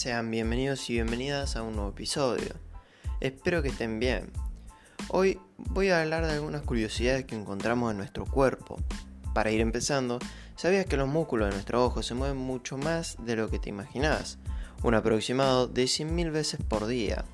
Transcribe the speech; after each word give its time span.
sean 0.00 0.30
bienvenidos 0.30 0.88
y 0.88 0.94
bienvenidas 0.94 1.56
a 1.56 1.62
un 1.62 1.74
nuevo 1.74 1.90
episodio. 1.90 2.54
Espero 3.20 3.62
que 3.62 3.68
estén 3.68 4.00
bien. 4.00 4.32
Hoy 5.08 5.38
voy 5.58 5.90
a 5.90 6.00
hablar 6.00 6.24
de 6.24 6.32
algunas 6.32 6.62
curiosidades 6.62 7.26
que 7.26 7.34
encontramos 7.34 7.90
en 7.90 7.98
nuestro 7.98 8.24
cuerpo. 8.24 8.78
Para 9.34 9.50
ir 9.50 9.60
empezando, 9.60 10.18
¿sabías 10.56 10.86
que 10.86 10.96
los 10.96 11.06
músculos 11.06 11.48
de 11.48 11.54
nuestro 11.54 11.84
ojo 11.84 12.02
se 12.02 12.14
mueven 12.14 12.38
mucho 12.38 12.78
más 12.78 13.18
de 13.26 13.36
lo 13.36 13.50
que 13.50 13.58
te 13.58 13.68
imaginás? 13.68 14.38
Un 14.82 14.94
aproximado 14.94 15.66
de 15.66 15.84
100.000 15.84 16.32
veces 16.32 16.60
por 16.66 16.86
día. 16.86 17.26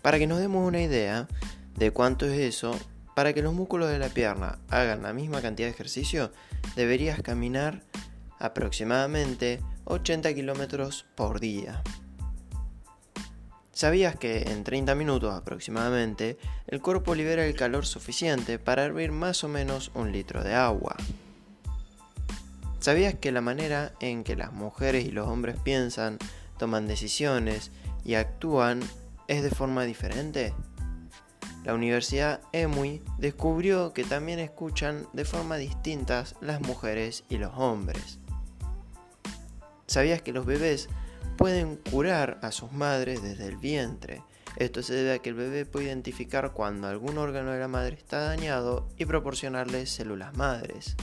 Para 0.00 0.18
que 0.18 0.26
nos 0.26 0.38
demos 0.38 0.66
una 0.66 0.80
idea 0.80 1.28
de 1.76 1.90
cuánto 1.90 2.24
es 2.24 2.38
eso, 2.38 2.74
para 3.14 3.34
que 3.34 3.42
los 3.42 3.52
músculos 3.52 3.90
de 3.90 3.98
la 3.98 4.08
pierna 4.08 4.60
hagan 4.70 5.02
la 5.02 5.12
misma 5.12 5.42
cantidad 5.42 5.68
de 5.68 5.74
ejercicio, 5.74 6.32
deberías 6.74 7.20
caminar 7.20 7.82
aproximadamente 8.38 9.60
80 9.88 10.34
kilómetros 10.34 11.06
por 11.14 11.40
día. 11.40 11.82
¿Sabías 13.72 14.16
que 14.16 14.42
en 14.42 14.64
30 14.64 14.94
minutos 14.94 15.34
aproximadamente 15.34 16.36
el 16.66 16.82
cuerpo 16.82 17.14
libera 17.14 17.46
el 17.46 17.54
calor 17.54 17.86
suficiente 17.86 18.58
para 18.58 18.84
hervir 18.84 19.12
más 19.12 19.44
o 19.44 19.48
menos 19.48 19.90
un 19.94 20.12
litro 20.12 20.44
de 20.44 20.54
agua? 20.54 20.96
¿Sabías 22.80 23.14
que 23.14 23.32
la 23.32 23.40
manera 23.40 23.92
en 24.00 24.24
que 24.24 24.36
las 24.36 24.52
mujeres 24.52 25.04
y 25.06 25.10
los 25.10 25.26
hombres 25.28 25.56
piensan, 25.62 26.18
toman 26.58 26.86
decisiones 26.86 27.70
y 28.04 28.14
actúan 28.14 28.80
es 29.26 29.42
de 29.42 29.50
forma 29.50 29.84
diferente? 29.84 30.54
La 31.64 31.74
Universidad 31.74 32.40
EMUI 32.52 33.02
descubrió 33.18 33.92
que 33.92 34.04
también 34.04 34.38
escuchan 34.38 35.06
de 35.12 35.24
forma 35.24 35.56
distintas 35.56 36.34
las 36.40 36.60
mujeres 36.60 37.24
y 37.28 37.38
los 37.38 37.52
hombres. 37.56 38.18
¿Sabías 39.88 40.20
que 40.20 40.34
los 40.34 40.44
bebés 40.44 40.90
pueden 41.38 41.76
curar 41.76 42.38
a 42.42 42.52
sus 42.52 42.70
madres 42.72 43.22
desde 43.22 43.46
el 43.46 43.56
vientre? 43.56 44.22
Esto 44.56 44.82
se 44.82 44.92
debe 44.92 45.14
a 45.14 45.18
que 45.20 45.30
el 45.30 45.34
bebé 45.34 45.64
puede 45.64 45.86
identificar 45.86 46.52
cuando 46.52 46.88
algún 46.88 47.16
órgano 47.16 47.52
de 47.52 47.58
la 47.58 47.68
madre 47.68 47.96
está 47.96 48.20
dañado 48.20 48.86
y 48.98 49.06
proporcionarle 49.06 49.86
células 49.86 50.36
madres. 50.36 50.94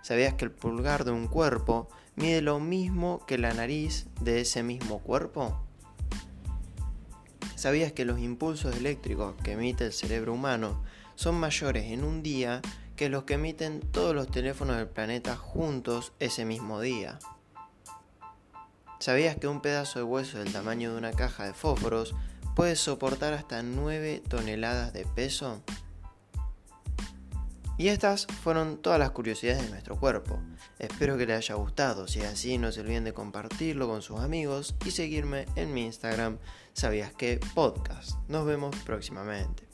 ¿Sabías 0.00 0.34
que 0.34 0.44
el 0.44 0.52
pulgar 0.52 1.04
de 1.04 1.10
un 1.10 1.26
cuerpo 1.26 1.88
mide 2.14 2.40
lo 2.40 2.60
mismo 2.60 3.26
que 3.26 3.36
la 3.36 3.52
nariz 3.52 4.06
de 4.20 4.42
ese 4.42 4.62
mismo 4.62 5.00
cuerpo? 5.00 5.60
¿Sabías 7.56 7.90
que 7.90 8.04
los 8.04 8.20
impulsos 8.20 8.76
eléctricos 8.76 9.34
que 9.42 9.52
emite 9.52 9.86
el 9.86 9.92
cerebro 9.92 10.34
humano 10.34 10.84
son 11.16 11.34
mayores 11.34 11.86
en 11.86 12.04
un 12.04 12.22
día 12.22 12.62
que 12.98 13.08
los 13.08 13.22
que 13.22 13.34
emiten 13.34 13.80
todos 13.80 14.12
los 14.12 14.28
teléfonos 14.28 14.76
del 14.76 14.88
planeta 14.88 15.36
juntos 15.36 16.12
ese 16.18 16.44
mismo 16.44 16.80
día. 16.80 17.20
¿Sabías 18.98 19.36
que 19.36 19.46
un 19.46 19.60
pedazo 19.60 20.00
de 20.00 20.02
hueso 20.02 20.38
del 20.38 20.52
tamaño 20.52 20.90
de 20.90 20.98
una 20.98 21.12
caja 21.12 21.46
de 21.46 21.54
fósforos 21.54 22.16
puede 22.56 22.74
soportar 22.74 23.34
hasta 23.34 23.62
9 23.62 24.24
toneladas 24.28 24.92
de 24.92 25.06
peso? 25.06 25.62
Y 27.76 27.86
estas 27.86 28.26
fueron 28.26 28.78
todas 28.78 28.98
las 28.98 29.12
curiosidades 29.12 29.62
de 29.62 29.70
nuestro 29.70 29.96
cuerpo. 29.96 30.40
Espero 30.80 31.16
que 31.16 31.26
les 31.26 31.36
haya 31.36 31.54
gustado. 31.54 32.08
Si 32.08 32.18
es 32.18 32.26
así, 32.26 32.58
no 32.58 32.72
se 32.72 32.80
olviden 32.80 33.04
de 33.04 33.14
compartirlo 33.14 33.86
con 33.86 34.02
sus 34.02 34.18
amigos 34.18 34.74
y 34.84 34.90
seguirme 34.90 35.46
en 35.54 35.72
mi 35.72 35.84
Instagram, 35.84 36.38
sabías 36.72 37.12
que 37.12 37.38
podcast. 37.54 38.18
Nos 38.26 38.44
vemos 38.44 38.74
próximamente. 38.84 39.67